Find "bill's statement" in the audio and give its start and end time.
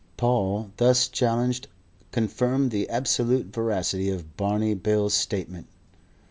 4.73-5.67